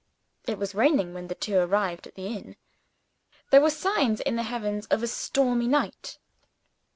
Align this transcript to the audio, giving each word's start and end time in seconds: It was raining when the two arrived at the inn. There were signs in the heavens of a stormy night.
It 0.47 0.57
was 0.57 0.73
raining 0.73 1.13
when 1.13 1.27
the 1.27 1.35
two 1.35 1.59
arrived 1.59 2.07
at 2.07 2.15
the 2.15 2.25
inn. 2.25 2.55
There 3.51 3.61
were 3.61 3.69
signs 3.69 4.19
in 4.19 4.35
the 4.35 4.41
heavens 4.41 4.87
of 4.87 5.03
a 5.03 5.07
stormy 5.07 5.67
night. 5.67 6.17